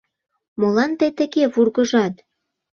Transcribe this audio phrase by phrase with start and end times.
[0.59, 2.13] Молан тый тыге вургыжат?